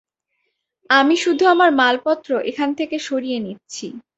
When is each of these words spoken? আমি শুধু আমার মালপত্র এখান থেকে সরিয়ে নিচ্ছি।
আমি 0.89 1.15
শুধু 1.23 1.43
আমার 1.47 1.69
মালপত্র 1.75 2.29
এখান 2.51 2.69
থেকে 2.79 2.95
সরিয়ে 2.99 3.39
নিচ্ছি। 3.39 3.87